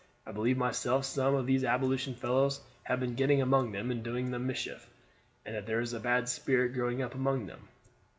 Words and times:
I 0.25 0.31
believe 0.31 0.57
myself 0.57 1.05
some 1.05 1.35
of 1.35 1.45
these 1.45 1.63
Abolition 1.63 2.15
fellows 2.15 2.59
have 2.85 2.99
been 2.99 3.13
getting 3.13 3.39
among 3.39 3.71
them 3.71 3.91
and 3.91 4.01
doing 4.03 4.31
them 4.31 4.47
mischief, 4.47 4.89
and 5.45 5.53
that 5.53 5.67
there 5.67 5.79
is 5.79 5.93
a 5.93 5.99
bad 5.99 6.27
spirit 6.27 6.73
growing 6.73 7.03
up 7.03 7.13
among 7.13 7.45
them. 7.45 7.67